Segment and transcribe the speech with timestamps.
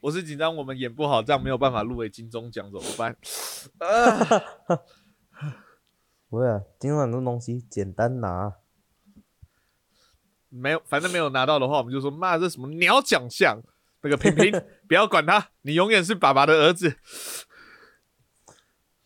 [0.00, 3.16] 我是紧张，我们演不好，这样没有办法入围金钟奖怎么办？
[3.78, 4.78] 啊，
[6.30, 8.54] 不会啊，今晚的东西简单拿。
[10.50, 13.60] 没有，反正没有拿到的话，我们就说妈这什么鸟奖项？
[14.00, 14.52] 那个平平，
[14.86, 16.96] 不要管他，你永远是爸爸的儿子。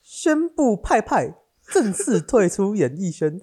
[0.03, 3.41] 宣布派派正式退出演艺圈。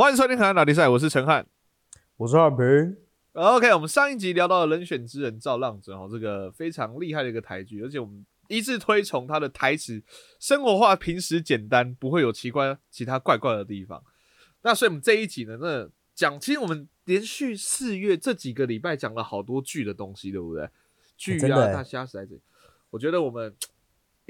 [0.00, 1.46] 欢迎收听《海南老比赛》，我是陈汉，
[2.16, 2.96] 我是汉平。
[3.34, 10.02] OK，我们上一集聊到了人选之人赵浪子哦，这个非常厉害的一个台剧，而且我们一致推崇他的台词
[10.38, 14.02] 生活化、平时简单，不会有奇怪其他怪怪的地方。
[14.62, 20.66] 那所以我们这一集呢，那讲，其实我们连续四月这几个礼拜讲了好多剧的东西，对不对？
[21.18, 22.26] 剧啊，大虾死在
[22.88, 23.54] 我觉得我们。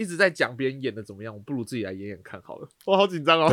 [0.00, 2.66] 一直在讲别人演的怎么样，我不如自己来演演看好了。
[2.86, 3.50] 我好紧张哦，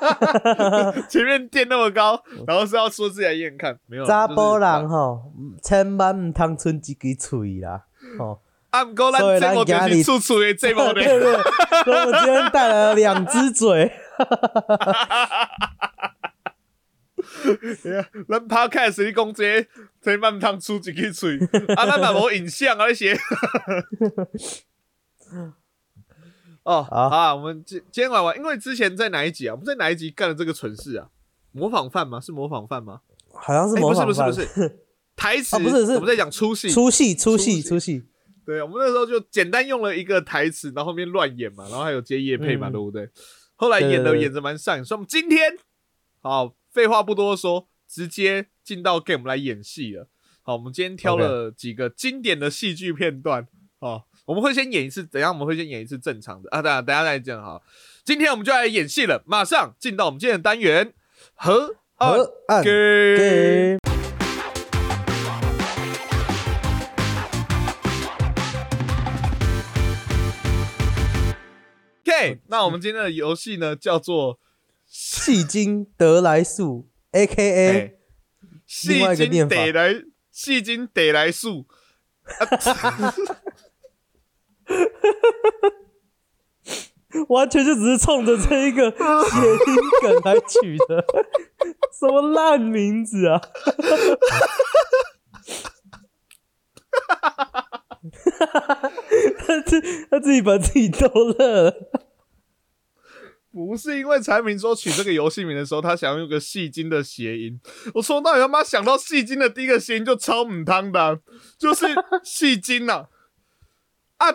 [1.10, 4.04] 前面垫那么高，然后是要说自己来演演看，没有。
[4.06, 5.30] 查甫人吼，
[5.62, 7.84] 千万唔通存一支嘴啦，
[8.18, 8.40] 吼。
[8.70, 10.96] 按过咱，这我就是出嘴的这么的。
[11.02, 11.34] 对对，
[11.84, 13.92] 所以我今天带来了两只嘴。
[18.26, 19.66] 咱 podcast 你讲这，
[20.02, 21.36] 千万唔通出一支嘴，
[21.76, 23.14] 啊，咱嘛无影像啊那些。
[26.68, 29.54] 哦，好，我们今今天玩玩，因为之前在哪一集啊？
[29.54, 31.08] 我们在哪一集干了这个蠢事啊？
[31.50, 32.20] 模仿犯吗？
[32.20, 33.00] 是模仿犯吗？
[33.32, 34.78] 好像是模仿犯，不是不是不是
[35.16, 38.04] 台词， 不是是我们在讲粗戏，粗戏粗戏粗戏。
[38.44, 43.08] 对，我们那时候就简单用了一个台词，然后后面乱演嘛，然后还有接叶配嘛，对不对？
[43.56, 45.56] 后来演的演的蛮上瘾，所以我们今天
[46.20, 50.06] 好，废话不多说，直接进到 game 来演戏了。
[50.42, 53.48] 好，我们今天挑了几个经典的戏剧片段，
[53.80, 54.07] 好。
[54.28, 55.32] 我们会先演一次，怎样？
[55.32, 57.58] 我们会先演一次正常的啊，等下等下再讲哈。
[58.04, 60.92] 今天我们就来演戏了，马上进到我们今天的单元
[61.34, 62.30] 和和
[62.62, 63.78] 给。
[72.04, 74.38] OK，那我们今天的游戏呢，叫做
[74.84, 77.96] 戏精得来速，A.K.A.
[78.66, 81.66] 戏精得来，戏精得来速。
[87.28, 89.02] 完全就只是冲着这一个 谐音
[90.02, 91.04] 梗来取的，
[91.98, 93.40] 什么烂名字啊！
[99.38, 99.80] 他自
[100.10, 101.08] 他自己把自己逗
[101.38, 101.74] 乐了。
[103.50, 107.60] 不是因为柴明说取这个游戏名的时候，他想用个戏精的谐音。
[107.94, 111.20] 我从到底他妈想到戏精的第一个谐音就超母汤的，
[111.58, 111.86] 就是
[112.22, 112.94] 戏精呐。
[112.94, 113.08] 啊！
[114.18, 114.32] 啊！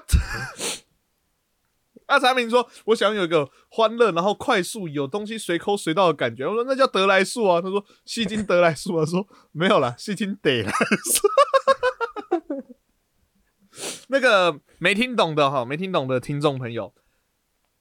[2.19, 11.27] 产品说：“我想有一个欢乐，然后快速，有东西随抠随到的感觉。”我说：“那叫得来速啊。”他说：“戏精得来速啊。”说：“没有啦，戏精得来速。
[14.09, 16.93] ”那个没听懂的哈，没听懂的听众朋友，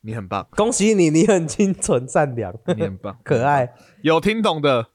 [0.01, 3.75] 你很棒，恭喜你，你很清纯善良，你很棒， 可爱。
[4.03, 4.92] 有听懂的。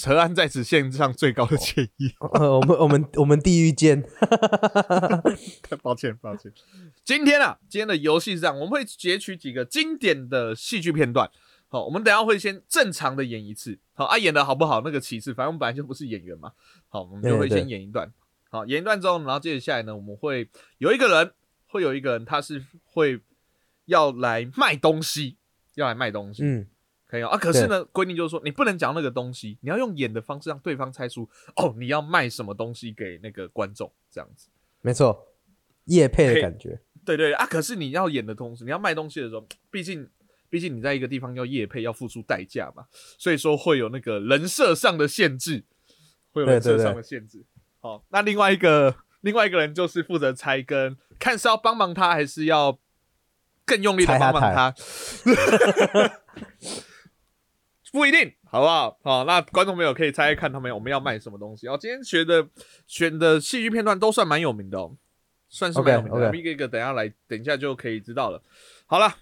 [0.00, 2.14] 陈安在此献上最高的歉意。
[2.34, 4.00] 呃我们我们我们地狱见。
[5.82, 6.52] 抱歉抱歉。
[7.02, 11.28] 今天啊，今天的游戏是这样，我们会截取几个经典的戏剧片段。
[11.66, 13.80] 好，我们等下会先正常的演一次。
[13.92, 16.52] 好啊，演的好不好那个其次，反正我们本来就不是演员嘛。
[16.88, 18.08] 好，我们就会先演一段。
[18.50, 20.48] 好，演一段之后，然后接着下来呢，我们会
[20.78, 21.32] 有一个人，
[21.66, 23.20] 会有一个人，他是会
[23.86, 25.38] 要来卖东西，
[25.74, 26.44] 要来卖东西。
[26.44, 26.68] 嗯。
[27.08, 31.26] 可以啊，可是呢，规定就是说，你不能讲那个东西，你要用演的方式让对方猜出
[31.56, 34.48] 哦，你要卖什么东西给那个观众，这样子。
[34.82, 35.26] 没错，
[35.86, 36.78] 叶配的感觉。
[37.06, 40.06] 对对啊，可是你要演的同时，你要卖东西的时候，毕竟
[40.50, 42.84] 毕竟你在一个地方要叶配，要付出代价嘛，
[43.16, 45.64] 所以说会有那个人设上的限制，
[46.32, 47.42] 会有人设上的限制。
[47.80, 52.78] 好，那另外一个另外一个人就是负责猜，跟看是要帮忙他，还是要
[53.64, 54.74] 更用力的帮忙他。
[57.92, 58.98] 不一定，好不好？
[59.02, 61.66] 好，那观众朋友可以猜猜看，他们我们要卖什么东西。
[61.68, 62.46] 哦，今天学的
[62.86, 64.96] 选的戏剧片段都算蛮有名的哦，
[65.48, 66.36] 算是蛮有名的。
[66.36, 68.42] 一个一个，等下来，等一下就可以知道了。
[68.86, 69.14] 好了，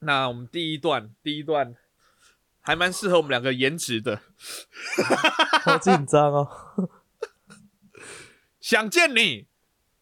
[0.00, 1.74] 那我们第一段，第一段
[2.60, 4.20] 还蛮适合我们两个颜值的。
[5.64, 6.48] 好紧张哦！
[8.60, 9.46] 想见你，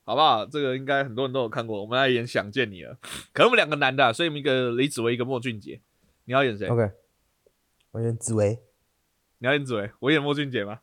[0.05, 0.45] 好不好？
[0.45, 1.81] 这个应该很多人都有看过。
[1.81, 2.99] 我们来演《想见你》了。
[3.33, 5.81] 可能我们两个男的，所以我们一个李子维，一个莫俊杰。
[6.25, 6.91] 你要演谁？OK。
[7.99, 8.63] 我演紫薇，
[9.39, 10.81] 你要演紫薇，我演莫俊杰吗？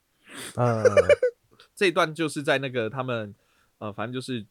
[0.57, 0.83] 嗯，
[1.73, 3.33] 这一段就是在那个他们，
[3.77, 4.45] 呃，反正就是，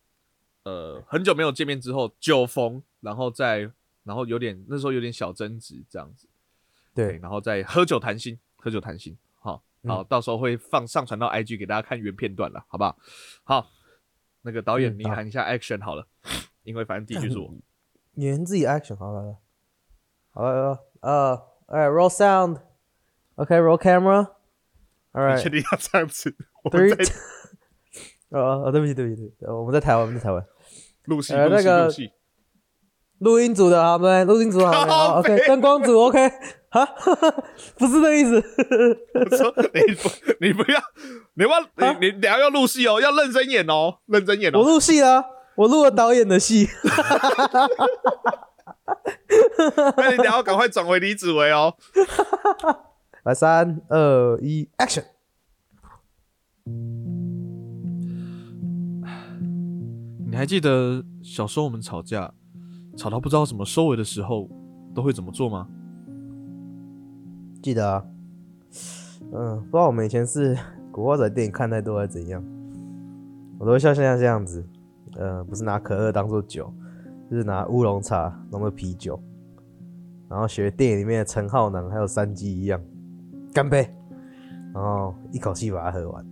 [0.62, 3.70] 呃，很久没有见面之后，酒逢，然后再
[4.04, 6.26] 然后有点那时候有点小争执这样子，
[6.94, 12.96] 对，然后再喝酒谈心，喝酒谈心，好，好，到时候会放上传到 IG 给大家看原片段了，好不好？
[13.44, 13.70] 好，
[14.40, 16.06] 那个导演你喊一下 action 好了，
[16.62, 17.54] 因为反正第一句是我，
[18.14, 19.36] 演员自己 action 好了，
[20.30, 24.28] 好了，呃，哎，roll sound，OK，roll camera，All
[25.14, 26.34] right，确定要这样子？
[26.70, 27.12] Three，
[28.30, 30.44] 呃， 对不起，对不起，对，我们在台湾，我们在台湾。
[31.04, 32.12] 录戏，录戏，录戏。
[33.18, 34.24] 录音组的好没？
[34.24, 35.46] 录音组好，OK。
[35.46, 36.30] 灯光组 OK。
[36.70, 36.84] 哈，
[37.78, 38.42] 不是这个意思。
[39.14, 40.08] 我说你不，
[40.40, 40.80] 你不要，
[41.34, 41.60] 你要
[41.98, 44.58] 你你等下要录戏哦，要认真演哦，认真演哦。
[44.58, 45.24] 我录戏啊，
[45.56, 46.68] 我录了导演的戏。
[49.96, 51.74] 那你等下赶快转回李子维哦。
[53.24, 55.04] 来，三二一，Action。
[60.26, 62.34] 你还记得小时候我们吵架，
[62.96, 64.48] 吵到不知道怎么收尾的时候，
[64.94, 65.68] 都会怎么做吗？
[67.62, 68.04] 记得啊，
[69.32, 70.58] 嗯，不知道我们以前是
[70.90, 72.44] 古惑仔电影看太多还是怎样，
[73.58, 74.66] 我都会像现在这样子，
[75.16, 76.70] 呃，不是拿可乐当做酒，
[77.34, 79.20] 就是拿乌龙茶弄个啤酒，
[80.28, 82.80] 然后学电影里面的陈浩南还有山鸡一样，
[83.52, 83.90] 干杯，
[84.72, 86.24] 然后一口气把它喝完。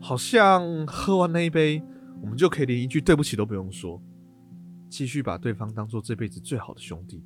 [0.00, 1.82] 好像喝完那一杯，
[2.22, 4.00] 我们就可以连一句对不起都不用说，
[4.88, 7.22] 继续把对方当做这辈子最好的兄弟。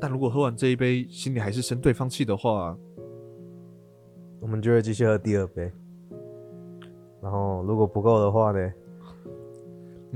[0.00, 2.78] 但如果喝完这一杯，心里还是生对方气的话，
[4.38, 5.72] 我们就会继续喝第二杯。
[7.20, 8.72] 然后如果不够的话呢，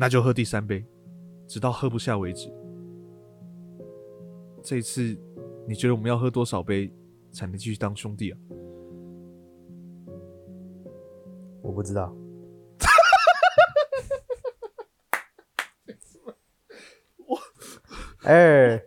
[0.00, 0.86] 那就喝第三杯，
[1.48, 2.48] 直到喝不下为止。
[4.62, 5.18] 这一次，
[5.66, 6.88] 你觉得我们要喝多少杯
[7.32, 8.38] 才能继续当兄弟啊？
[11.62, 12.14] 我不知道。
[17.26, 17.36] 我，
[18.22, 18.80] 哎，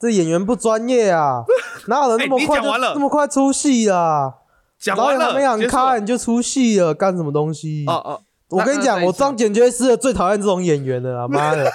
[0.00, 1.44] 这演员不专业啊！
[1.88, 4.36] 哪有人那么快就那么快出戏啊？
[4.78, 7.84] 讲完了，没想看你就出戏了，干什么东西？
[7.86, 8.22] 哦哦，
[8.54, 11.26] 我跟你讲，我张简觉是最讨厌这种演员的啊！
[11.28, 11.70] 妈的，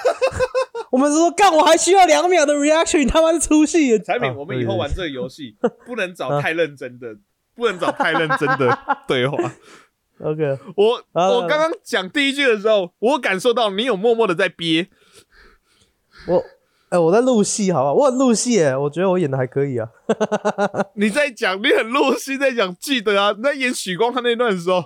[0.90, 3.98] 我们说干，我还需要两秒的 reaction，他妈是出戏！
[4.02, 5.56] 产品，我们以后玩这个游戏
[5.86, 7.08] 不能找太认真的，
[7.54, 9.36] 不能找太认真的对话。
[10.22, 14.88] OK，我我刚刚讲第一句的时候，我感受到你有默默的在憋。
[16.26, 16.44] 我
[16.90, 19.88] 哎，我在录戏，好吧，我很录戏哎，我觉得我演的还可以啊。
[20.94, 24.84] 你在讲，你很录戏，在讲，记得啊，你在演许光汉那段的时候，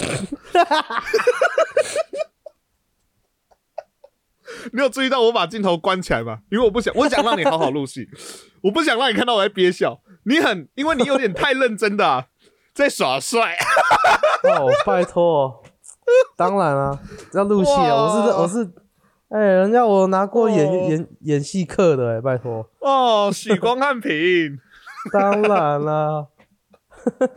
[4.72, 6.40] 你有注意到我把镜头关起来吗？
[6.50, 8.08] 因为我不想，我想让你好好录戏，
[8.62, 10.00] 我不想让你看到我在憋笑。
[10.24, 12.26] 你很，因为你有点太认真的。
[12.72, 13.56] 在耍帅
[14.44, 15.60] 哦，拜托，
[16.36, 17.00] 当然了，
[17.34, 17.94] 要录戏啊！
[17.94, 18.70] 我是我是，
[19.28, 24.56] 哎，人家我拿过演演演戏课的哎，拜托哦，许光汉平，
[25.12, 26.28] 当然了，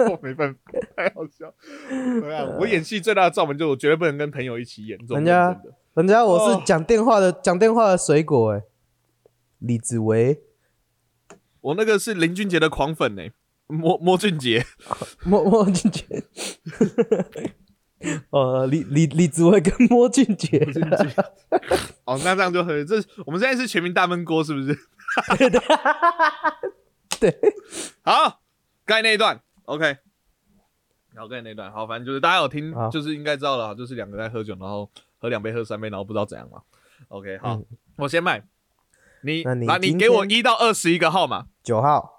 [0.09, 0.59] 我 没办法，
[0.95, 1.53] 太好笑。
[1.89, 4.97] 对啊， 我演戏最大的罩门就是我绝对不能跟朋友一起演。
[5.09, 5.59] 人家
[5.95, 8.63] 人家我是讲电话的，讲电话的水果哎，
[9.59, 10.41] 李子维，
[11.61, 13.31] 我那个是林俊杰的狂粉哎。
[13.67, 14.65] 莫莫俊杰，
[15.23, 16.05] 莫莫俊杰，
[18.29, 20.59] 呃，李李李子维跟莫俊杰，
[22.03, 24.77] 哦，那这样就很，这我们现在是全民大闷锅，是不是？
[27.19, 27.35] 对，
[28.03, 28.41] 好，
[28.85, 29.85] 刚才那一段，OK，
[31.11, 34.89] 然后刚才那段，好，反正就是大家有听，就是应该知道了，就是两个在喝酒，然后
[35.19, 36.61] 喝两杯喝三杯，然后不知道怎样嘛。
[37.09, 37.61] OK，好，
[37.97, 38.47] 我先卖，
[39.21, 42.11] 你那你给我一到二十一个号码，九号。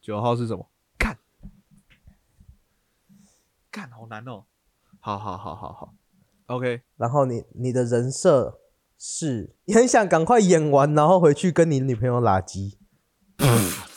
[0.00, 0.70] 九号是什么？
[0.98, 1.18] 看，
[3.70, 4.44] 看，好难哦。
[4.98, 5.94] 好好好好好
[6.46, 6.80] ，OK。
[6.96, 8.58] 然后你你的人设
[8.98, 12.78] 是，你很想赶快演完，然后回去跟你女朋友拉鸡。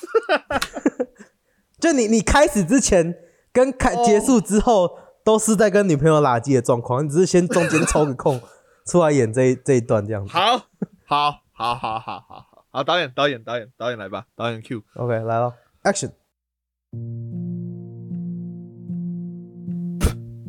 [1.84, 3.14] 就你你开始之前
[3.52, 4.90] 跟开结束之后，
[5.22, 8.40] 都是在跟女朋友拉鸡的状况，你只是先中间抽个空
[8.88, 10.32] 出来演这这一段这样子。
[10.32, 10.62] 好，
[11.04, 15.54] 好，好，好，好，好，好，导演，导演，导演，导演来吧，导演 Q，OK，来了。
[15.84, 16.12] Action！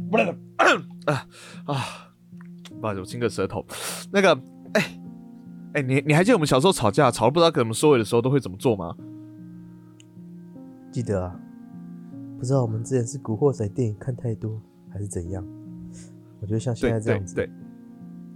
[0.08, 0.28] 不能
[1.06, 1.26] 啊
[1.66, 2.12] 啊！
[2.80, 3.66] 不好意思，我清个舌头。
[4.12, 4.40] 那个，
[4.74, 5.00] 哎
[5.74, 8.94] 哎，你你还记得我们小时候吵架，吵得不知道怎么收尾的时候，都会怎么做吗？
[10.94, 11.34] 记得啊，
[12.38, 15.44] 不知道我们之前是古惑仔电影看太多，还是怎样？
[16.40, 17.50] 我觉得像现在这样子，对，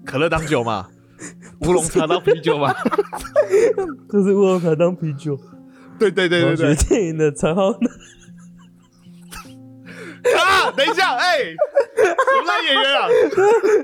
[0.04, 0.90] 可乐当酒嘛，
[1.62, 2.74] 乌龙茶当啤酒嘛，
[4.10, 5.38] 就是乌龙茶当啤酒。
[6.00, 7.78] 对对对对对，电影的陈浩南。
[10.36, 13.06] 啊，等一下，哎，么烂演员啊？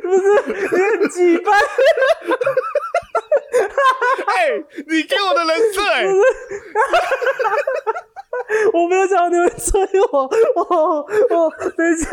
[0.02, 0.54] 不是你
[0.98, 1.52] 很鸡掰，
[4.26, 6.04] 哎，你给我的人设哎，
[8.72, 9.80] 我没有想到你会催
[10.12, 12.08] 我，哦哦，等一下，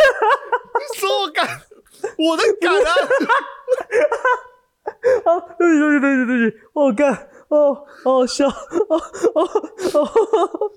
[0.95, 1.47] 说我敢，
[2.17, 2.91] 我的敢啊！
[5.25, 8.53] 啊，对不起对不起对不起对不起，我干，哦，好好笑，哦
[9.35, 9.41] 哦
[9.93, 10.71] 哦。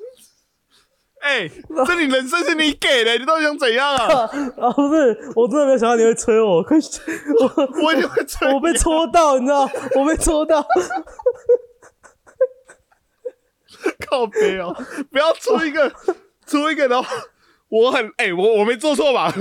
[1.21, 1.49] 哎，
[1.87, 4.29] 这你人生是你给的，你到底想怎样啊？
[4.61, 6.77] 啊，不是，我真的没有想到你会催我，快，
[7.41, 9.67] 我我也会催，我被戳到，你知道，
[9.97, 10.61] 我被戳到，
[14.09, 14.75] 靠背哦，
[15.11, 15.91] 不要出一个，
[16.47, 17.09] 出一个的话，
[17.69, 19.33] 我很哎，我我没做错吧？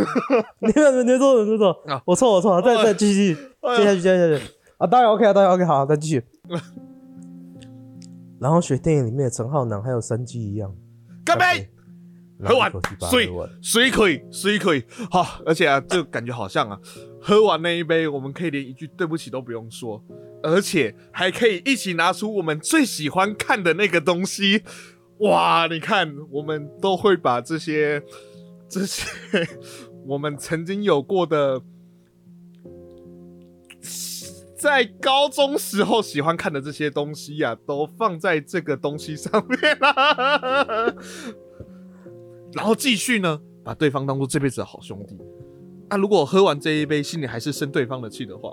[0.59, 4.43] 你 没没错，没错，我错，我错，再再继续，接下去，接下去，
[4.77, 6.23] 啊，当然 OK 啊，当然 OK，好，再继续。
[8.39, 10.73] 然后学电影里面的陈浩南还有山鸡一样，
[11.25, 11.69] 干杯。
[12.45, 12.69] 喝完
[13.09, 13.29] 水
[13.61, 14.83] 水可以水可以。
[15.09, 16.77] 好，而且啊，就感觉好像啊，
[17.21, 20.03] 喝完那一杯，我们可以连一句对不起都不用说，
[20.43, 24.61] 而且还可以一起拿出我们最喜欢看的那个东西。
[25.19, 28.03] 哇，你看，我们都会把这些
[28.67, 29.07] 这些
[30.05, 31.61] 我们曾经有过的，
[34.57, 40.95] 在高中时候喜欢看的这些东西呀，都放在这个东西上面了。
[42.53, 45.17] 然后继续呢，把对方当做这辈子的好兄弟。
[45.89, 48.51] 那如果喝完这一杯，心里还是生对方的气的话，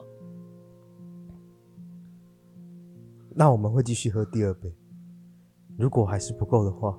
[3.35, 4.73] 那我们会继续喝第二杯。
[5.79, 6.99] 如果还是不够的话，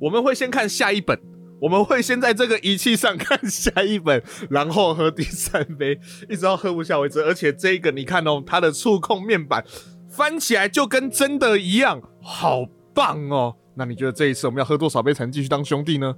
[0.00, 1.18] 我们会先看下一本。
[1.60, 7.22] 我们会先在这个仪器上看下一本，然后喝第三杯，一直到喝不下为止。
[7.22, 9.62] 而且这个你看哦，它的触控面板
[10.08, 13.56] 翻起来就跟真的一样，好棒哦。
[13.74, 16.16] 那你觉得这一次我们要喝多少杯才能继续当兄弟呢？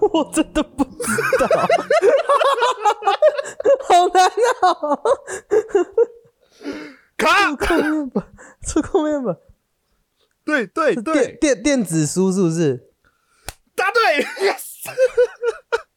[0.00, 0.90] 我真的不知
[1.40, 1.48] 道，
[3.88, 4.30] 好难啊！
[7.16, 8.24] 卡触控面板，
[8.66, 9.36] 触控面板，
[10.44, 12.90] 对对对，电电子书是不是？
[13.76, 14.60] 答对，yes！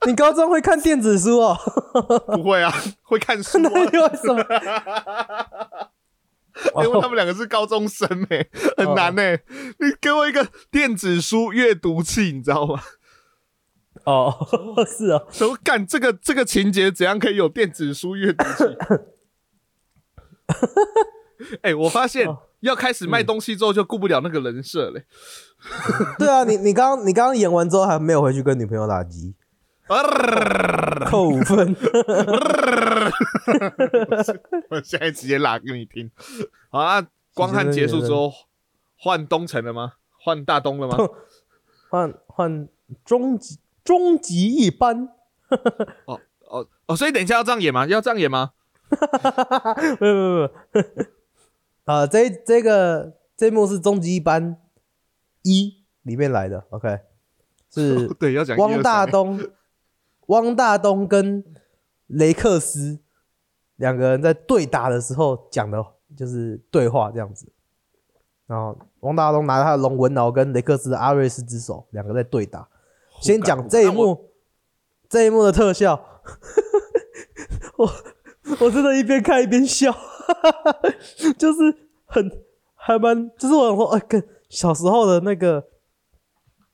[0.06, 1.58] 你高中会看电子书哦？
[2.28, 2.72] 不会啊，
[3.04, 3.58] 会看书。
[3.60, 4.44] 那为什么？
[6.84, 8.48] 因为他们两个是高中生哎，
[8.78, 9.40] 很难哎。
[9.80, 12.82] 你给我一个电子书阅读器，你知道吗？
[14.06, 14.48] 哦，
[14.88, 15.22] 是啊。
[15.30, 16.90] 怎么干这个这个情节？
[16.92, 18.64] 怎样可以有电子书阅读器？
[21.62, 22.28] 哎，我发现
[22.62, 25.06] 要开始卖东西之后，就顾不了那个人设嘞。
[26.18, 29.36] 对啊，你你刚你刚刚演完之后，还没有回去跟女朋友打机。
[31.06, 31.74] 扣五分，
[34.70, 36.12] 我现在直接拉给你听。
[36.70, 38.34] 好啊，光汉结束之后，
[38.98, 39.94] 换东城了吗？
[40.20, 40.98] 换大东了吗？
[41.90, 42.68] 换换
[43.06, 45.08] 终极终极一班。
[46.06, 47.86] 哦哦哦，所以等一下要这样演吗？
[47.88, 48.52] 要这样演吗？
[50.00, 51.06] 没有没有没有。
[51.86, 54.60] 啊，这这个这幕是终极一班
[55.44, 56.66] 一里面来的。
[56.70, 57.00] OK，
[57.70, 59.40] 是 对要讲汪大东。
[60.28, 61.42] 汪大东跟
[62.08, 63.00] 雷克斯
[63.78, 65.82] 两个人在对打的时候讲的
[66.18, 67.50] 就是对话这样子，
[68.46, 72.68] 然后汪大东拿他的龙纹脑跟雷克斯的阿瑞斯之手，两个在对打。
[73.22, 74.32] 先讲这一幕，
[75.08, 76.22] 这一幕的特效，
[77.78, 77.90] 我
[78.60, 79.96] 我真的一边看一边笑，
[81.38, 81.76] 就是
[82.06, 82.32] 很
[82.76, 85.66] 还蛮，就是我想说，哎，跟小时候的那个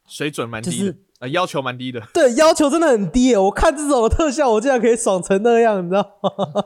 [0.07, 0.95] 水准蛮低的。
[1.31, 3.33] 要求蛮低的，对，要求真的很低。
[3.33, 6.65] 我看这种特效，我竟然可以爽成那样，你知道吗？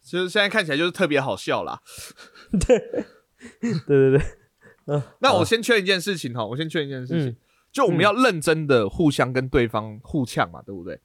[0.00, 1.82] 其实现在看起来就是特别好笑啦。
[2.66, 2.78] 对，
[3.60, 4.22] 对对对。
[4.86, 7.36] 嗯，那我先确认一件事情哈，我先确认一件事情，
[7.70, 10.82] 就我们要认真的互相跟对方互呛嘛，对不？
[10.82, 10.98] 对。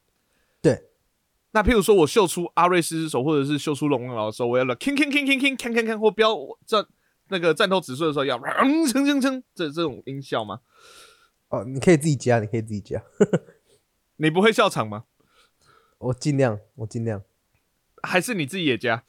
[1.55, 6.35] 那譬如说我秀出阿瑞斯之手，或者是秀出龙王的时候，我要了 king king king king 看看看，或标
[6.65, 6.85] 战
[7.29, 10.59] 那个战斗指数的时候，要嗯铿铿铿这这种音效吗？
[11.47, 13.01] 哦，你可以自己加，你可以自己加。
[14.17, 15.05] 你不会笑场吗？
[15.97, 17.23] 我尽量，我尽量。
[18.03, 19.05] 还是你自己也加？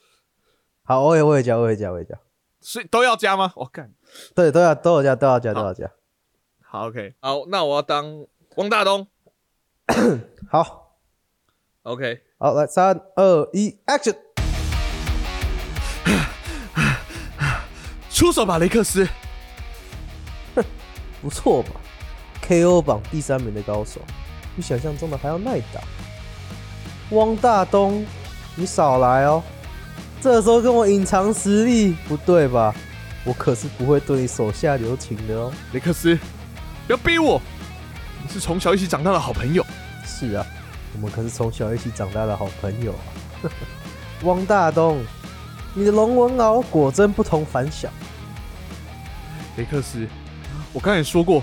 [0.85, 2.17] 好，我也我也加，我也加，我也加。
[2.61, 3.53] 所以都要加吗？
[3.57, 3.93] 我干。
[4.37, 5.91] 对，都要都要加，都要加，都要加。
[6.63, 7.17] 好，OK。
[7.19, 8.25] 好，那我要当
[8.55, 9.09] 汪大东。
[10.49, 11.01] 好
[11.83, 12.23] ，OK。
[12.39, 14.15] 好，来，三二一，Action！
[18.11, 19.09] 出手吧，雷克斯。
[20.55, 20.63] 哼
[21.23, 21.71] 不错吧
[22.43, 22.83] ？K.O.
[22.83, 24.03] 榜第三名的高手，
[24.55, 25.81] 比想象中的还要耐打。
[27.13, 28.05] 汪大东，
[28.55, 29.43] 你少来哦！
[30.21, 32.75] 这时候跟我隐藏实力，不对吧？
[33.25, 35.51] 我可是不会对你手下留情的哦。
[35.73, 36.15] 雷克斯，
[36.87, 37.41] 不要逼我！
[38.23, 39.65] 你是从小一起长大的好朋友。
[40.05, 40.47] 是啊，
[40.97, 43.53] 我们可是从小一起长大的好朋友啊！
[44.25, 45.05] 汪大东，
[45.75, 47.93] 你的龙纹鳌果真不同凡响。
[49.59, 50.09] 雷克斯，
[50.73, 51.43] 我刚才说过，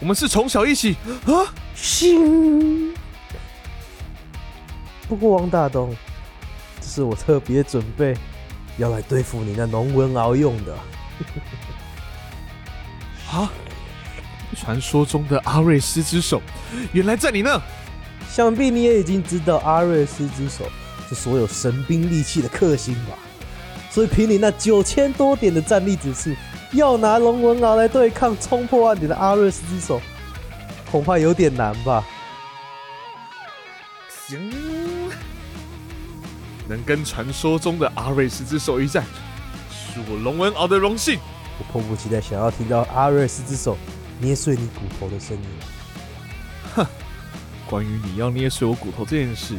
[0.00, 1.52] 我们是从小一起啊。
[1.74, 2.94] 行。
[5.06, 5.94] 不过汪大东，
[6.80, 8.16] 这是我特别准备
[8.78, 10.74] 要来对付你那龙纹鳌用的。
[13.30, 13.52] 啊！
[14.56, 16.40] 传说中的阿瑞斯之手，
[16.94, 17.60] 原来在你那。
[18.36, 20.66] 想必你也已经知道阿瑞斯之手
[21.08, 23.16] 是所有神兵利器的克星吧？
[23.90, 26.36] 所以凭你那九千多点的战力指数，
[26.72, 30.02] 要拿龙纹鳌来对抗冲破万点的阿瑞斯之手，
[30.90, 32.04] 恐怕有点难吧？
[34.28, 34.52] 行，
[36.68, 39.02] 能跟传说中的阿瑞斯之手一战，
[39.70, 41.18] 是我龙纹鳌的荣幸。
[41.58, 43.78] 我迫不及待想要听到阿瑞斯之手
[44.20, 45.75] 捏碎你骨头的声音。
[47.66, 47.70] 哼。
[47.70, 49.54] 关于你要捏碎我骨头这件事，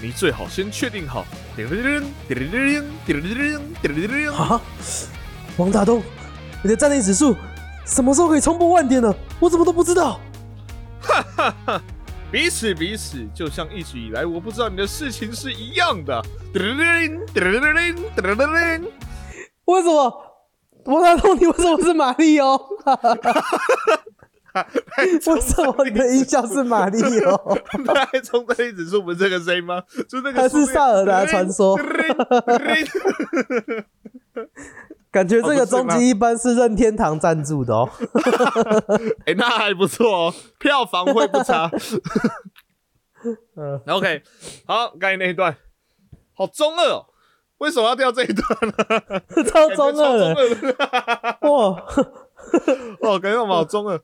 [0.00, 1.24] 你最好先确定好。
[4.32, 4.60] 啊！
[5.56, 6.02] 王大东，
[6.62, 7.34] 你的战力指数
[7.84, 9.12] 什么时候可以冲破万点呢？
[9.40, 10.20] 我怎么都不知道。
[11.00, 11.82] 哈哈哈！
[12.30, 16.22] 彼此彼此，就像一直以来我不知道你的事情是一样的。
[19.64, 20.24] 为什么？
[20.84, 22.60] 王大东，你为什么是玛丽哦？
[25.26, 27.58] 为什么你的音效是玛丽哦？
[28.10, 29.82] 太冲的例子是我们这个声音吗？
[30.08, 31.78] 就那个还是萨尔达传说？
[35.10, 37.88] 感觉这个终极一般是任天堂赞助的哦。
[39.24, 41.70] 哎，那还不错哦，票房会不差。
[43.56, 44.22] 嗯，OK，
[44.66, 45.56] 好，刚才那一段
[46.34, 47.06] 好中二哦，
[47.58, 48.74] 为什么要掉这一段呢？
[49.44, 50.76] 超中二的，
[51.40, 51.82] 哇，
[53.00, 53.98] 哦，感觉我们好中二。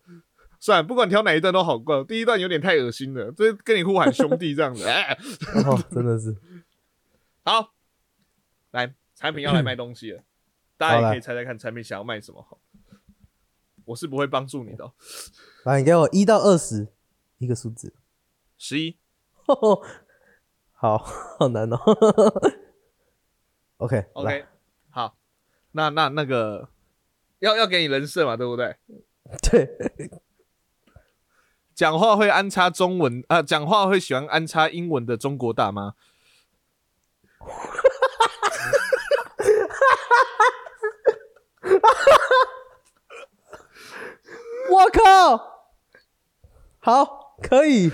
[0.65, 2.03] 算了，不管挑哪一段都好过。
[2.03, 5.15] 第一段有点太恶心了，这跟你呼喊兄弟这样子， 哎，
[5.91, 6.35] 真的是。
[7.45, 7.75] 好，
[8.71, 10.23] 来，产品要来卖东西了，
[10.79, 12.41] 大家也可以猜猜看，产品想要卖什么？
[12.41, 12.59] 好，
[13.85, 14.91] 我是不会帮助你的。
[15.65, 16.89] 来，你给我一到二十
[17.37, 17.93] 一个数字，
[18.57, 18.97] 十一。
[20.73, 21.77] 好好难哦。
[23.77, 24.47] OK，OK，
[24.89, 25.15] 好，
[25.73, 26.71] 那那那个
[27.41, 28.75] 要要给你人设嘛，对不对？
[29.43, 30.24] 对。
[31.75, 33.43] 讲话会安插中文啊？
[33.43, 35.95] 讲话会喜欢安插英文的中国大妈？
[44.71, 45.73] 我靠！
[46.81, 47.91] 好，可以。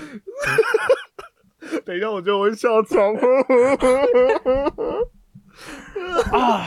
[1.85, 3.15] 等一下，我觉得我会笑场。
[6.33, 6.67] 啊！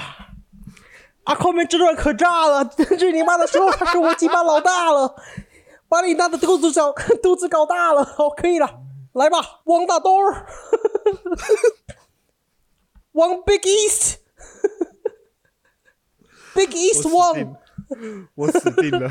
[1.25, 2.65] 阿扣面这段可炸了！
[2.65, 5.15] 这你妈的时候，他是我鸡巴老大了。
[5.93, 8.81] 把你大的肚子搞 肚子搞大了，好，可以了，
[9.13, 10.47] 来吧，王大东儿，
[13.13, 14.25] 王 Big East，Big
[16.73, 17.57] East 王，
[18.33, 19.07] 我死定了，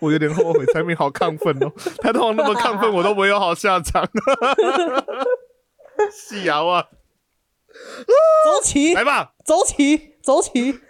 [0.00, 4.10] 我有点后悔，产品好亢奋哦，他通常那么亢奋，我都没有好下场，
[6.10, 6.88] 细瑶啊，
[8.44, 10.80] 走起，来吧，走起，走起。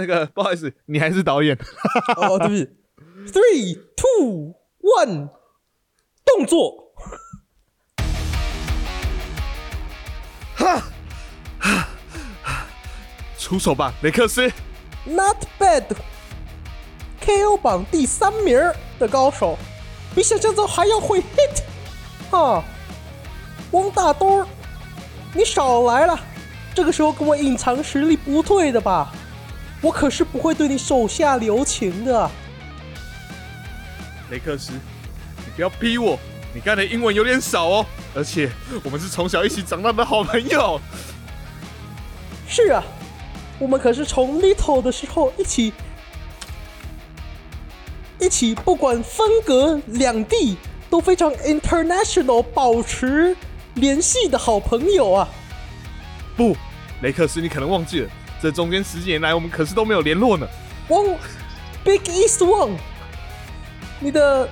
[0.00, 1.54] 那个不好意思，你还是导演。
[2.16, 2.68] 哦，对不起。
[3.30, 5.28] Three, two, one，
[6.24, 6.94] 动作。
[10.54, 10.82] 哈，
[13.38, 14.50] 出手吧，雷克斯。
[15.04, 15.84] Not bad。
[17.20, 18.58] KO 榜第三名
[18.98, 19.58] 的高手，
[20.14, 21.62] 比想象中还要会 hit。
[22.30, 22.64] 哈，
[23.72, 24.46] 汪大东，
[25.34, 26.18] 你少来了。
[26.74, 29.12] 这个时候跟我隐藏实力不对的吧？
[29.80, 32.30] 我可是不会对你手下留情的，
[34.30, 36.18] 雷克斯，你不要逼我。
[36.52, 38.50] 你刚才英文有点少哦，而且
[38.82, 40.80] 我们是从小一起长大的好朋友。
[42.48, 42.82] 是啊，
[43.58, 45.72] 我们可是从 little 的时候一起
[48.18, 50.56] 一起，不管分隔两地
[50.90, 53.36] 都非常 international，保持
[53.74, 55.28] 联系的好朋友啊。
[56.36, 56.56] 不，
[57.02, 58.10] 雷克斯，你可能忘记了。
[58.42, 60.48] 这中间十几年来，我们可是都没有联络呢。
[60.88, 61.04] 汪
[61.84, 62.76] ，Big East One，
[63.98, 64.48] 你的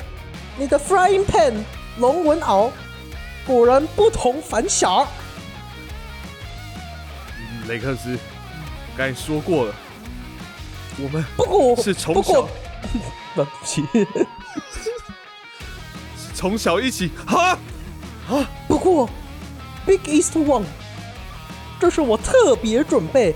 [0.58, 1.54] 你的 Frying Pan
[1.98, 2.70] 龙纹鳌
[3.46, 5.06] 果然不同凡响。
[7.66, 8.18] 雷克斯，
[8.96, 9.74] 刚才说过了，
[10.98, 12.46] 我们不过是从小，
[13.34, 13.82] 对不起，
[16.14, 17.58] 是从小一起哈
[18.28, 18.48] 啊。
[18.66, 19.08] 不过
[19.86, 20.64] Big East One，
[21.80, 23.34] 这是我特别准备。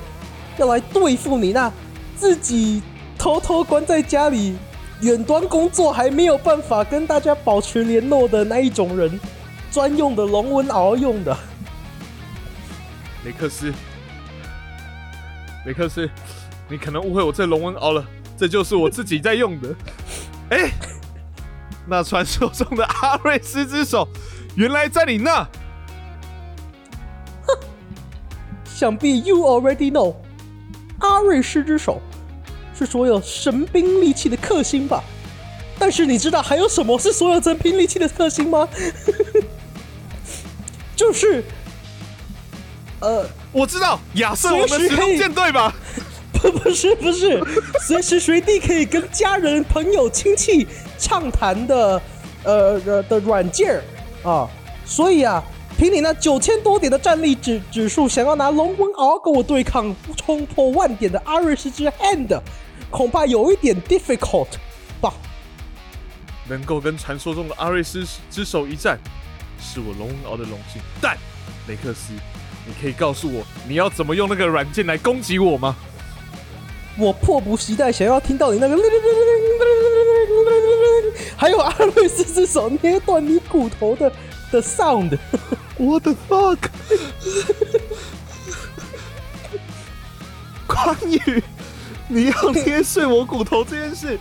[0.59, 1.73] 要来对付你那
[2.17, 2.83] 自己
[3.19, 4.57] 偷偷关在家里
[5.01, 9.19] 远端工作还没有办法跟大家保持联络的那一种人，
[9.71, 11.37] 专用的龙纹鳌用的。
[13.25, 13.73] 雷克斯，
[15.65, 16.09] 雷克斯，
[16.69, 18.05] 你可能误会我这龙纹鳌了，
[18.37, 19.75] 这就是我自己在用的。
[20.51, 20.71] 哎，
[21.87, 24.07] 那传说中的阿瑞斯之手，
[24.57, 25.43] 原来在你那。
[27.47, 27.59] 哼，
[28.67, 30.15] 想必 you already know，
[31.03, 32.01] 阿瑞斯之手。
[32.75, 35.05] 是所有神兵利器的克星吧？
[35.79, 38.67] 但是你知道还有什么是所有神兵利器的克星吗？
[40.97, 41.45] 就是，
[43.01, 45.75] 呃，我知道亚瑟我们时空舰队吧？
[46.33, 47.41] 不，不是，不是，
[47.87, 50.67] 随时随地可以跟家人、朋友、亲戚
[50.99, 52.01] 畅谈的，
[52.43, 53.81] 呃的的软件
[54.23, 54.49] 啊。
[54.85, 55.43] 所以啊，
[55.83, 62.41] 凭你那九千多点的战力指指数，想要拿龙纹鳌跟我对抗冲破万点的阿瑞斯之 hand。
[62.89, 64.47] 恐怕有一点 difficult
[65.01, 65.13] 吧。
[66.49, 68.97] 能够跟传说中的阿瑞斯之手一战，
[69.61, 70.81] 是我龙鳌的荣幸。
[71.01, 71.19] 但
[71.67, 72.13] 雷克斯，
[72.65, 75.75] 你可以告诉我你要怎么用那个软件来攻击我吗？
[76.97, 78.77] 我迫不及待想要听到你那个，
[81.37, 84.13] 还有阿瑞斯之手捏断你骨头的
[84.53, 85.19] 的 sound。
[85.79, 86.59] What the fuck？
[90.69, 91.43] 关羽。
[92.09, 94.19] 你要捏碎我骨头这件事，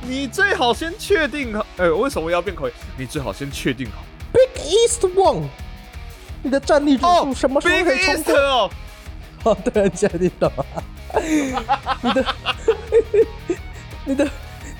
[0.00, 1.66] 你最好先确定好。
[1.76, 2.74] 哎，为什么要变口音？
[2.96, 4.02] 你最好先确定好。
[4.32, 5.42] Big East One，
[6.42, 8.34] 你的战力指数什么时候可以冲破？
[8.34, 8.70] 哦，
[9.44, 10.50] 哦，对，确定的。
[12.02, 12.24] 你的，
[14.06, 14.30] 你的，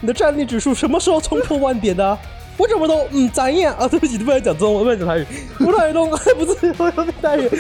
[0.01, 2.19] 你的战力指数什么时候冲破万点的？
[2.57, 3.88] 我怎么都嗯咋样啊？
[3.88, 5.27] 对不起，不能讲中文，不能讲台语。
[5.61, 6.17] 我台语都不
[6.55, 7.51] 是，我要台语。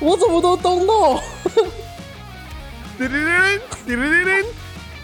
[0.00, 1.20] 我怎么都懂哦！
[2.96, 4.46] 叮铃铃，叮铃铃，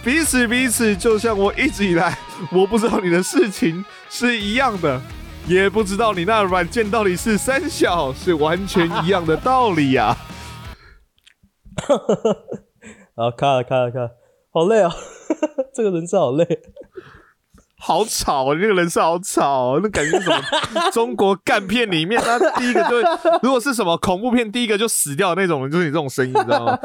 [0.02, 2.16] 彼此彼此，就像我一直以来
[2.50, 5.00] 我不知道你的事情是一样的，
[5.46, 10.16] 也不知道你那软件到底是三小，是完全一样的道理呀！
[13.16, 14.10] 好，看了看了看，
[14.54, 14.94] 好累啊！
[15.74, 16.46] 这个人设好累。
[17.76, 18.56] 好吵啊！
[18.58, 20.40] 那个人设好吵，那感觉什么
[20.94, 22.96] 中国干片里面，他第一个就
[23.42, 26.78] 如果是什么恐怖片，第一个就死掉那种人，就是你这种声音，你知道吗？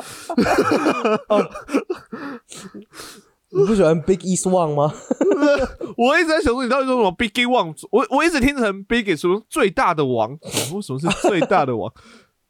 [3.51, 4.93] 你不喜欢 Big East One 吗？
[5.95, 7.73] 我一直在想说，你到底说什么 Big One？
[7.91, 10.32] 我我一直听成 Big 什么最大的王？
[10.73, 11.93] 为什么是最大的王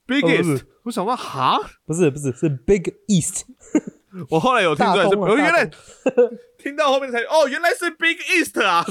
[0.08, 0.62] ？Biggest？
[0.86, 3.44] 我想说，哈，不是不是是 Big East。
[4.30, 5.70] 我后来有听出来是，原来
[6.58, 8.84] 听到后面才哦，原来是 Big East 啊！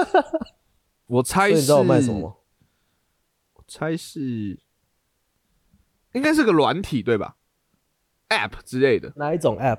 [1.08, 2.42] 我猜是，你知道我卖什么？
[3.54, 4.58] 我猜是，
[6.12, 7.36] 应该是个软体对吧
[8.28, 9.12] ？App 之类的。
[9.16, 9.78] 哪一种 App？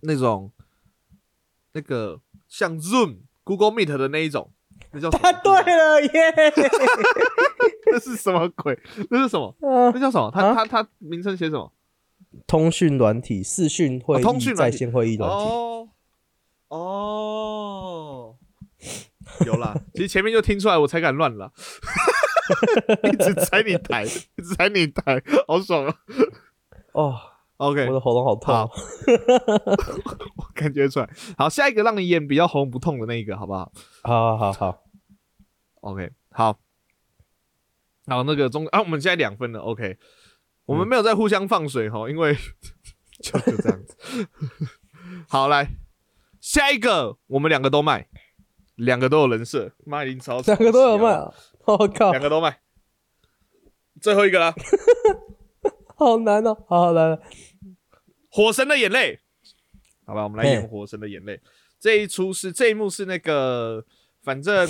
[0.00, 0.52] 那种
[1.72, 4.52] 那个像 Zoom、Google Meet 的那一种，
[4.92, 6.34] 那叫答对了耶！
[7.90, 8.78] 那是什么鬼？
[9.10, 9.54] 那是什么？
[9.60, 10.30] 那叫什么？
[10.30, 11.72] 它它它名称写什么？
[12.46, 15.36] 通讯软体、视讯会议、在线会议软体。
[15.36, 15.88] 哦
[16.68, 18.36] 哦，
[19.46, 19.74] 有啦。
[19.94, 21.52] 其实前面就听出来，我才敢乱了。
[23.04, 25.96] 一直踩你台，一直踩你台，好爽啊！
[26.92, 27.16] 哦
[27.56, 28.52] ，OK，我的喉咙好痛。
[30.36, 31.08] 我感觉出来。
[31.38, 33.72] 好，下一个让你演比较红不痛的那一个，好不好？
[34.02, 34.82] 好好好
[35.80, 36.58] ，OK，好。
[38.06, 39.96] 好，那个中啊，我们现在两分了，OK。
[40.66, 42.34] 我们没有在互相放水哈，因为
[43.20, 43.96] 就 就这样子。
[45.28, 45.68] 好，来
[46.40, 48.08] 下一个，我们两个都卖，
[48.76, 51.32] 两个都有人设，卖林超，两个都有卖啊！
[51.66, 52.60] 我靠，两个都卖，
[54.00, 54.54] 最后一个啦，
[55.96, 57.20] 好难哦，好来了，
[58.30, 59.20] 火神的眼泪，
[60.06, 61.40] 好吧，我们来演火神的眼泪。
[61.78, 63.84] 这一出是这一幕是那个，
[64.22, 64.66] 反正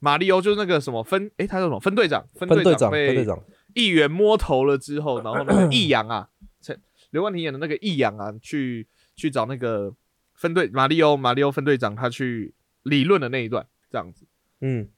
[0.00, 1.80] 马里欧就是那个什么分，诶，他叫什么？
[1.80, 3.42] 分队长，分队长，分队长。
[3.74, 9.94] 议员摸头了之后， 然后那个易阳啊， 陈刘冠廷演的那个易阳啊，去去找那个
[10.34, 14.26] 分队马里欧，马里欧分队长他去理论的那一段，这样子。
[14.60, 14.88] 嗯，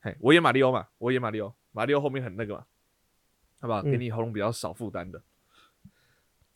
[0.00, 2.64] 嘿，我演马里欧嘛，我演马里欧，马里欧后面很那个嘛，
[3.60, 3.82] 好不好？
[3.82, 5.22] 给你喉咙比较少负担的。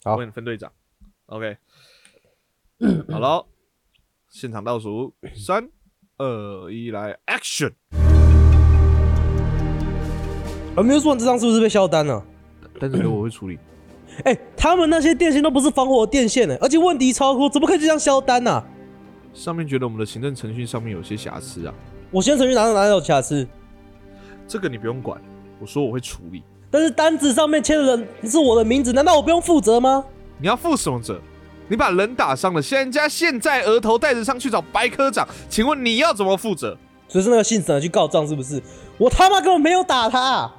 [0.03, 0.73] 好，我演分队长。
[1.27, 1.57] OK，
[3.11, 3.47] 好了，
[4.29, 5.71] 现场倒数三
[6.19, 7.73] 二一，来，Action！
[10.77, 12.23] 而没有说这张是不是被销单了？
[12.81, 13.59] 但是我会处理。
[14.25, 18.63] 哎，他们那些电线都不是防火电线呢，而且问题超多，怎么可以这样销单呢？
[19.33, 21.75] 上面觉得我们的行政程序上面有些瑕疵啊。
[22.11, 23.47] 我行政程序哪哪有瑕疵？
[24.47, 25.21] 这个你不用管，
[25.61, 26.43] 我说我会处理。
[26.71, 30.05] 但是单子上面签的人是我的名字，难道我不用负责吗？
[30.39, 31.21] 你要负什么责？
[31.69, 36.77] 你把人打伤了，人家现在额头带着上去找白科长，请问你要怎么负责？
[37.09, 38.63] 所以是那个姓沈的去告状是不是？
[38.99, 40.51] 我他妈根本没有打他，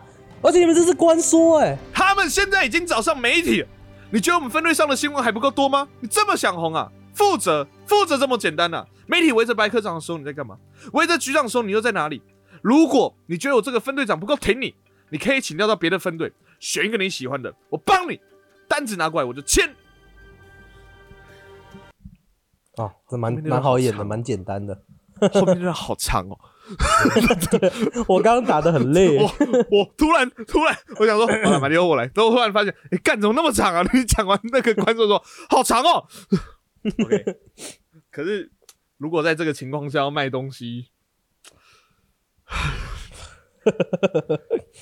[0.41, 3.67] 而且你们这是官说哎，他们现在已经找上媒体了，
[4.11, 5.87] 你觉得我们分队上的新闻还不够多吗？
[5.99, 6.91] 你这么想红啊？
[7.13, 8.85] 负责，负责这么简单呐？
[9.07, 10.57] 媒体围着白科长的时候你在干嘛？
[10.93, 12.21] 围着局长的时候你又在哪里？
[12.61, 14.75] 如果你觉得我这个分队长不够挺你，
[15.09, 18.19] 你可以请调到别的分队，选一个你喜欢的，我帮你，
[18.67, 19.73] 单子拿过来我就签。
[22.77, 24.77] 哦，这蛮蛮好演的，蛮简单的。
[25.33, 26.37] 后面那好长哦。
[28.07, 29.17] 我刚刚打的很累。
[29.21, 29.31] 我
[29.69, 31.27] 我突然突然，我想说，
[31.59, 33.83] 马里奥我来，然后突然发现，哎，干怎么那么长啊？
[33.93, 36.07] 你讲完那个观众说好长哦。
[37.03, 37.39] OK，
[38.11, 38.51] 可是
[38.97, 40.89] 如果在这个情况下要卖东西，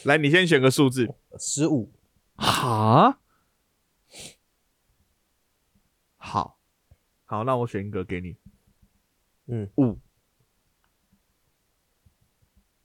[0.03, 1.91] 来，你先选个数字，十五。
[2.35, 3.19] 哈？
[6.17, 6.59] 好。
[7.25, 8.35] 好，那我选一个给你。
[9.47, 9.99] 嗯，五。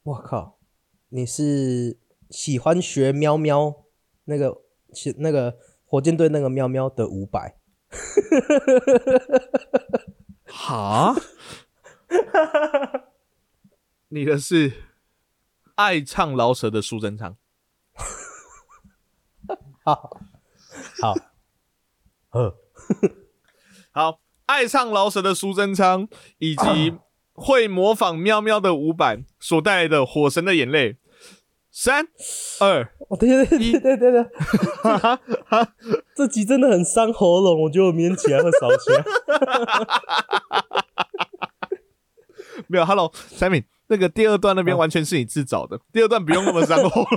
[0.09, 0.59] 我靠，
[1.11, 1.99] 你是
[2.31, 3.85] 喜欢学喵喵
[4.25, 4.63] 那个，
[5.19, 7.59] 那个火箭队那个喵喵的五百。
[10.47, 11.15] 哈？
[14.09, 14.85] 你的是
[15.75, 17.37] 爱唱饶舌的苏贞昌。
[19.85, 20.21] 好，
[21.03, 21.15] 好，
[22.31, 22.57] 呃，
[23.93, 24.21] 好。
[24.47, 26.99] 爱唱老舍的苏贞昌，以及
[27.41, 30.93] 会模仿喵喵的舞版所带来的《火神的眼泪》，
[31.71, 32.09] 三
[32.61, 34.27] 二，哦，对对对对对对，
[36.17, 39.05] 这集真的很伤喉咙，我觉得我明天起来会少起来。
[42.67, 47.09] 没有，Hello Sammy，那个第二段那边完全是你自找的，第二段不用那么伤喉咙。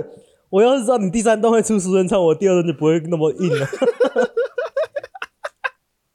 [0.50, 3.66] 我要是知道你第三段会出熟人唱，我第二段就不会那么硬了。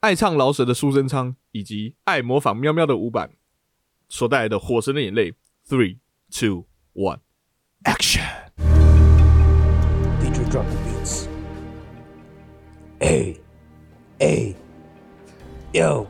[0.08, 3.28] 爱唱老舍的苏贞昌，以及爱模仿喵喵的伍佰
[4.08, 5.32] 所带来的《火神的眼泪》
[5.68, 5.98] ，Three,
[6.30, 7.18] Two, One,
[7.84, 8.22] Action!
[10.18, 11.26] DJ drop the beats.
[13.00, 13.36] A,
[14.20, 14.56] A,
[15.74, 16.06] Yo,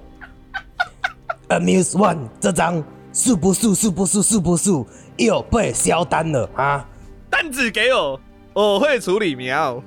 [1.48, 3.74] Amuse One，这张速不速？
[3.74, 4.22] 速不速？
[4.22, 4.86] 速不速？
[5.16, 6.88] 又被销单了啊！
[7.28, 8.20] 单子给我，
[8.52, 9.82] 我会处理喵。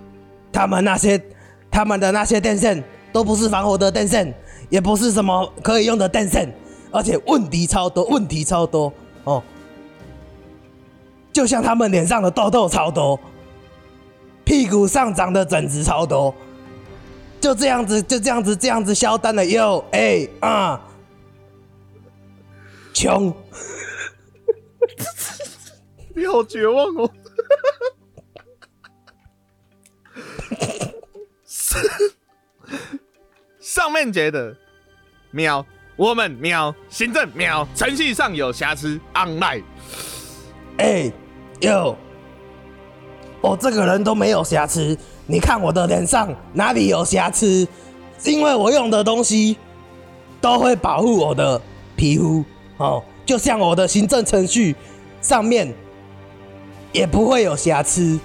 [0.52, 1.18] 他们那些，
[1.72, 2.84] 他们的那些电线。
[3.12, 4.34] 都不是防火的电线，
[4.70, 6.52] 也不是什么可以用的电线，
[6.92, 8.92] 而且问题超多，问题超多
[9.24, 9.44] 哦！
[11.34, 13.20] 就像他们脸上的痘痘超多，
[14.44, 16.34] 屁股上长的疹子超多，
[17.40, 20.82] 就这样子，就这样子，这样子消单了又哎啊，
[22.94, 23.34] 穷，
[26.16, 27.10] 你好绝望哦！
[33.82, 34.56] 上面觉得
[35.32, 35.66] 喵，
[35.96, 39.64] 我们喵，行政喵，程序上有瑕疵，online。
[40.78, 41.12] 哎，
[41.62, 41.98] 哟，
[43.42, 47.68] 我这个人都没有瑕疵，你看我的脸上哪里有瑕疵？
[48.24, 49.58] 因为我用的东西
[50.40, 51.60] 都会保护我的
[51.96, 52.46] 皮肤
[52.78, 54.76] 哦，就像我的行政程序
[55.24, 55.74] 上面
[56.92, 58.20] 也不会有瑕疵。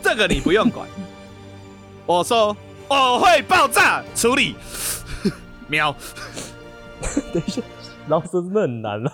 [0.00, 0.86] 这个你不用管，
[2.06, 2.56] 我说。
[2.92, 4.54] 我会爆炸处理，
[5.68, 5.94] 喵。
[7.32, 7.62] 等一下，
[8.08, 9.10] 老师真的很难啊！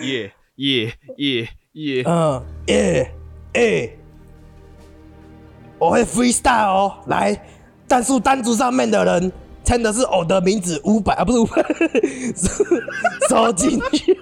[0.00, 3.14] 耶耶耶耶，嗯耶
[3.54, 3.98] 耶，
[5.78, 6.98] 我会 freestyle 哦。
[7.06, 7.38] 来，
[7.86, 9.32] 战术单子上面的人
[9.64, 11.62] 签的是我的名字五百啊，不是五百，
[13.28, 14.18] 收进去。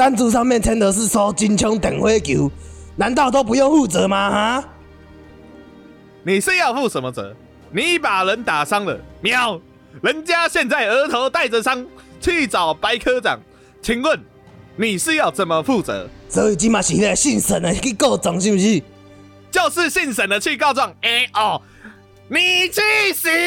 [0.00, 2.50] 单子上面签的是说金枪等灰球，
[2.96, 4.30] 难道都不用负责吗？
[4.30, 4.64] 哈？
[6.22, 7.36] 你是要负什么责？
[7.70, 9.60] 你把人打伤了，喵！
[10.00, 11.86] 人家现在额头带着伤
[12.18, 13.38] 去找白科长，
[13.82, 14.18] 请问
[14.74, 16.08] 你是要怎么负责？
[16.30, 18.82] 所以今嘛是那姓沈的去告状是不是？
[19.50, 20.90] 就是姓沈的去告状。
[21.02, 21.60] 哎哦，
[22.28, 22.80] 你去
[23.14, 23.28] 死！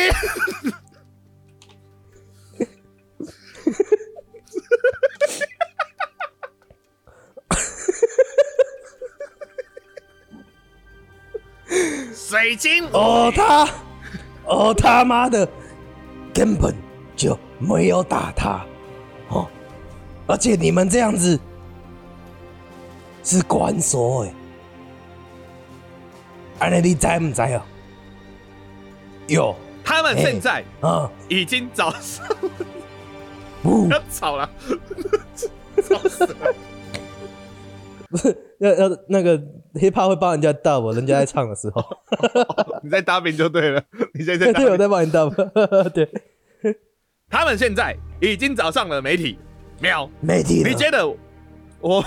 [12.13, 12.86] 水晶。
[12.91, 13.67] 哦，他
[14.46, 15.48] 哦他妈的
[16.34, 16.74] 根本
[17.15, 18.65] 就没有打他。
[19.30, 19.48] 哦，
[20.28, 21.39] 而且你们这样子
[23.24, 24.34] 是官说哎，
[26.60, 27.65] 安尼你知唔知啊？
[29.28, 32.28] 有他们现在啊，已经早上，
[33.63, 34.50] 不不要吵了，
[35.82, 36.54] 吵死了。
[38.10, 39.41] 不 是要要那个
[39.74, 41.84] hiphop 会帮人家 dub，人家在唱的时候，
[42.84, 43.84] 你在搭边就对了，
[44.14, 44.78] 你现在对对，我。
[44.78, 45.34] 在帮你 dub，
[45.90, 46.10] 对，
[47.30, 49.38] 他们现在已经找上了媒体，
[49.80, 50.10] 喵。
[50.22, 51.08] 媒体，你觉得
[51.80, 52.04] 我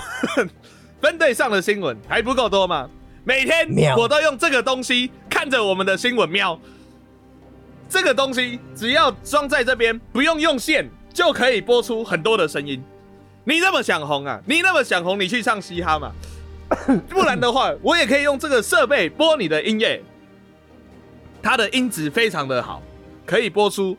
[1.01, 2.89] 分队上的新闻还不够多吗？
[3.23, 6.57] 每天我都用这个东西看着我们的新闻喵。
[7.89, 12.81] 这个东西只要装在这边，不用用线就可以播出很多的声音。
[13.45, 14.41] 你那么想红啊？
[14.45, 16.11] 你那么想红，你去唱嘻哈嘛？
[17.09, 20.01] 不然的话，我也可以用这个设备播你的音乐，
[21.41, 22.81] 它的音质非常的好，
[23.25, 23.97] 可以播出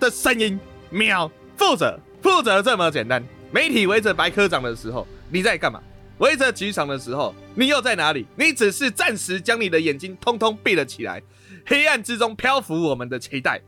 [0.00, 0.58] 的声音，
[0.90, 3.22] 喵，负责负责这么简单。
[3.52, 5.80] 媒体围着白科长的时候，你在干嘛？
[6.18, 8.26] 围着局长的时候，你又在哪里？
[8.34, 11.22] 你只是暂时将你的眼睛通通闭了起来，
[11.64, 13.62] 黑暗之中漂浮我们的期待。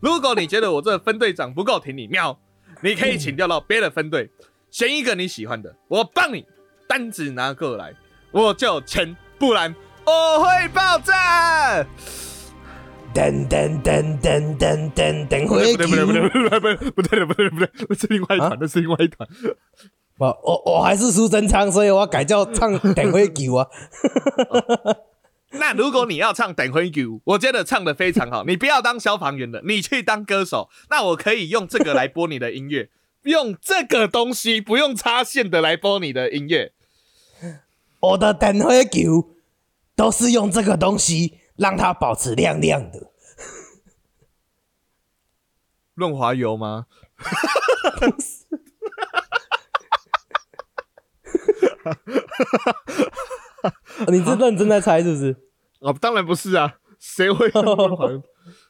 [0.00, 2.38] 如果你觉得我这分队长不够挺你，喵，
[2.82, 4.28] 你可以请调到别的分队，
[4.70, 6.44] 选一个你喜欢的，我帮你
[6.94, 7.92] 单子拿过来，
[8.30, 9.74] 我就签，不然
[10.06, 11.84] 我会爆炸。
[13.12, 16.28] 噔噔噔噔噔噔噔，不对回不对不对。
[16.30, 19.28] 不对不对不对不对不对，那是另外一团，啊那是另外一团。
[20.18, 23.66] 我我我还是苏贞昌，所以我要改叫唱等回球啊。
[25.50, 28.44] 那如果你要唱《等回 you》，我觉得唱的非常好。
[28.44, 30.68] 你不要当消防员的，你去当歌手。
[30.90, 32.88] 那我可以用这个来播你的音乐，
[33.24, 36.73] 用这个东西不用插线的来播你的音乐。
[38.04, 39.34] 我的等回球
[39.96, 43.10] 都是用这个东西让它保持亮亮的。
[45.94, 46.86] 润滑油吗？
[54.08, 55.36] 你是认真在猜是不是？
[55.80, 58.22] 啊， 当然不是啊，谁会用润滑油？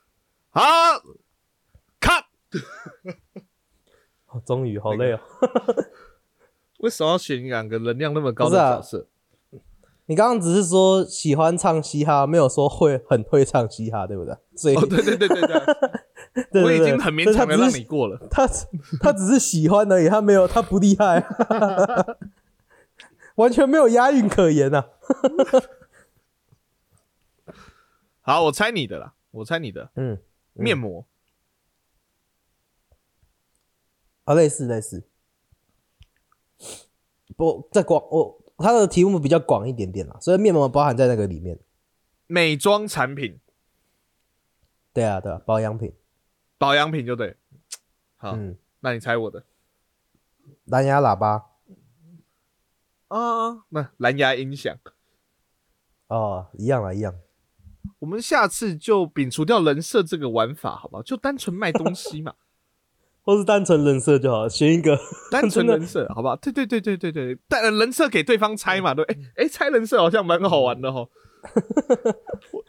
[0.51, 0.63] 好
[2.01, 2.25] ，cut。
[4.29, 5.21] 哦终于，好累哦。
[6.79, 9.09] 为什么要选两个能量那么高的角色？
[10.07, 14.37] 你刚刚只是说喜欢唱嘻哈，没有说会很会唱嘻哈，对不对？
[14.57, 17.83] 所以，哦，对对对对对，对 我已经很勉强的让你。
[17.85, 18.19] 过了。
[18.31, 18.67] 他只
[19.01, 21.25] 他只是喜欢而已，他没有他不厉害，
[23.37, 24.91] 完全没有押韵可言啊！
[28.21, 30.19] 好，我猜你的啦，我猜你的嗯，
[30.53, 31.07] 面膜。
[34.25, 35.07] 啊，类似类似，
[37.37, 41.59] 不在广我它的题目比较广一点点啦，所以面膜包含在那个里面。
[42.27, 43.39] 美妆产品、
[44.93, 45.93] 对啊，对啊，保养品，
[46.57, 47.37] 保养品就对。
[48.17, 49.45] 好，嗯，那你猜我的
[50.65, 51.51] 蓝牙喇叭，
[53.09, 53.65] 啊？
[53.69, 54.75] 那蓝牙音响，
[56.07, 57.15] 哦，一样啊，一样。
[57.99, 61.03] 我们下次就摒除掉人设这个玩法，好不好？
[61.03, 62.35] 就单纯卖东西嘛，
[63.25, 64.99] 或是单纯人设就好，选一个
[65.31, 66.37] 单纯人设，好不好？
[66.43, 71.07] 对对对对对对，但人设给对方猜嘛，对，哎、哎、猜人设好像蛮好玩的哈。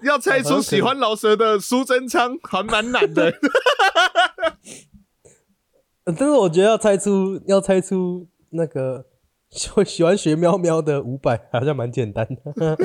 [0.04, 3.34] 要猜出喜欢老蛇的苏贞昌还蛮难的。
[6.04, 9.06] 呃但是我觉得要猜出要猜出那个
[9.74, 12.78] 会喜欢学喵喵的五百，好像蛮简单的。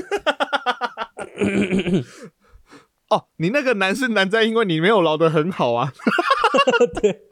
[3.11, 5.93] 哦，你那个难是难在因为你没有捞得很好啊。
[7.03, 7.23] 对，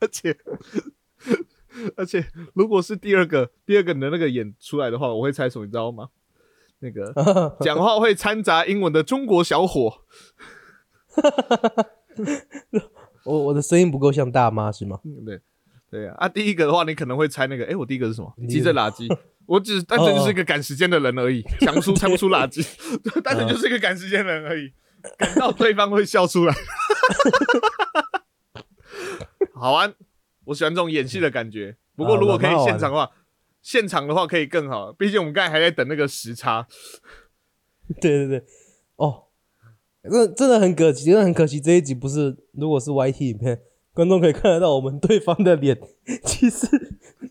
[0.00, 0.36] 而且
[1.96, 6.08] 而且，如果是第二个第二个你的那个演出来的话，我会猜什么，你知道吗？
[6.80, 7.12] 那个
[7.60, 10.02] 讲话会掺杂英文的中国小伙，
[13.24, 15.00] 我我的声音不够像大妈是吗？
[15.04, 15.40] 嗯对
[15.90, 16.14] 对啊。
[16.18, 18.32] 啊，第一个的话，你可能会猜那个，哎、我第一个是什么？
[18.36, 19.08] 第一个急着垃圾。
[19.46, 22.62] 我只单纯就是一个赶时间的人而已，想不出猜不出垃圾，
[23.22, 24.70] 单纯就是一个赶时间的人而已，
[25.16, 26.54] 赶到对方会笑出来。
[29.58, 29.92] 好玩，
[30.46, 31.76] 我喜欢这种演戏的感觉。
[31.96, 33.10] 不过啊如果可以现场的话，
[33.60, 36.66] 现场的话可以更好，毕竟我们刚才还在等那个时差。
[38.00, 38.44] 对对对，
[38.96, 39.24] 哦，
[40.02, 41.60] 真真的很可惜，真的很可惜。
[41.60, 43.60] 这一集不是，如果是 YT 影片，
[43.92, 45.78] 观众可以看得到我们对方的脸，
[46.24, 46.66] 其实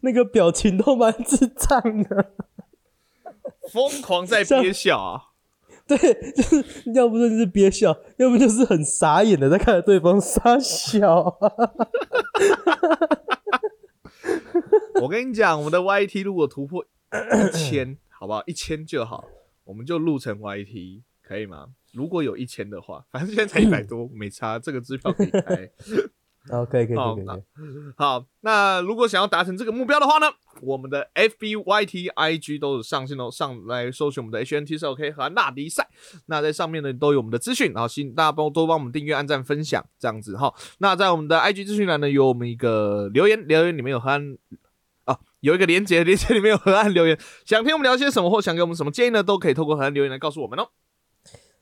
[0.02, 2.34] 那个表情都蛮智障的。
[3.72, 5.27] 疯狂在憋笑啊！
[5.88, 5.98] 对，
[6.34, 6.64] 就是
[6.94, 11.38] 要不就是憋笑，要不就是很傻眼的在看着对方傻笑。
[15.02, 16.88] 我跟你讲，我们的 YT 如果突破一
[17.58, 18.44] 千，好不好？
[18.46, 19.26] 一千就好，
[19.64, 21.68] 我们就录成 YT，可以吗？
[21.94, 25.72] 如果有一千的话，反正现在才一百多，没差，这个支票可以开。
[26.50, 27.42] 哦，可以可以可好以可以，
[27.98, 30.28] 好，那如果想要达成这个目标的话呢，
[30.62, 35.88] 我们的 FB、YT、IG 都有上线哦，上来搜寻我们的 HNT 是 OK 和纳迪赛，
[36.28, 40.54] 那在上面呢都有我们的资讯，然后请大家帮多帮我们订阅、按赞、分享这样子哈。
[40.80, 44.20] 那在我们的 IG 资讯栏呢，有我们一个留言，留言里面有和
[45.42, 50.70] 有一个连接，连接里面有河岸留言，想听我们聊些什么或想给我们什么建议呢，都可以透过河岸留言来告诉我们哦。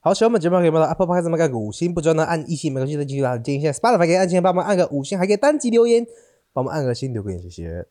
[0.06, 6.06] 好，喜欢我们节目可以帮到 Apple Podcast 上面按个五星，不知道呢按一星没关系的继续按建议一下 Spotify 可以按键帮忙按个五星，还可以单击留言，
[6.54, 7.88] 帮我们按个心留个言，谢谢。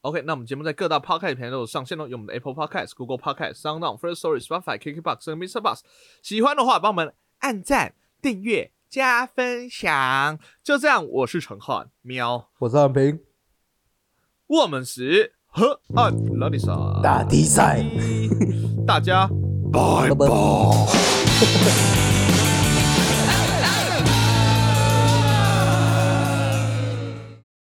[0.00, 5.60] OK，那我们节目在各大 Podcast 平台都有上线哦，有我们的 Apple Podcast、Google Podcast、SoundOn、First Story、Spotify、KKBox 和 Mr.
[5.60, 5.78] Bus。
[6.24, 10.40] 喜欢的话，帮我们按赞、订阅、加分享。
[10.64, 13.20] 就这样，我是陈汉喵，我是汉平，
[14.48, 17.86] 我们是河岸拉力赛大比赛。
[18.84, 19.28] 大家
[19.72, 21.07] 拜拜。
[21.40, 21.97] Thank you.